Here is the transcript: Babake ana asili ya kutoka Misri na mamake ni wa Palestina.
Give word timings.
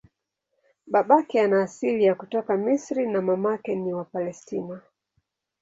Babake 0.87 1.41
ana 1.41 1.61
asili 1.63 2.03
ya 2.03 2.15
kutoka 2.15 2.57
Misri 2.57 3.05
na 3.07 3.21
mamake 3.21 3.75
ni 3.75 3.93
wa 3.93 4.05
Palestina. 4.05 4.81